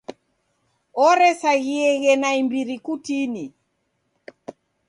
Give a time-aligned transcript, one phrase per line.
[1.07, 3.45] Oresaghieghe naimbiri kutini.